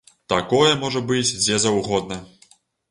Такое 0.31 0.71
можа 0.85 1.03
быць 1.11 1.35
дзе 1.45 1.63
заўгодна! 1.67 2.23